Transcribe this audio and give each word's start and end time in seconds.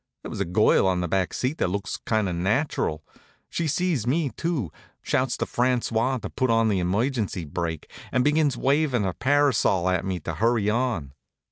There 0.23 0.31
was 0.31 0.39
a 0.41 0.45
girl 0.45 0.87
on 0.87 1.01
the 1.01 1.07
back 1.07 1.31
seat 1.31 1.59
that 1.59 1.67
looks 1.69 1.97
kind 2.05 2.27
of 2.27 2.35
natural. 2.35 3.03
She 3.51 3.67
sees 3.67 4.07
me, 4.07 4.31
too, 4.31 4.71
shouts 5.03 5.37
to 5.37 5.45
François 5.45 6.19
to 6.23 6.29
put 6.31 6.49
on 6.49 6.69
the 6.69 6.79
emergency 6.79 7.45
brake, 7.45 7.87
and 8.11 8.23
begins 8.23 8.57
wavin' 8.57 9.03
her 9.03 9.13
parasol 9.13 9.87
at 9.89 10.03
me 10.03 10.19
to 10.21 10.33
hurry 10.33 10.71
on. 10.71 11.13